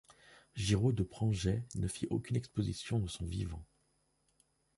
[0.55, 3.63] Girault de Prangey ne fit aucune exposition de son vivant.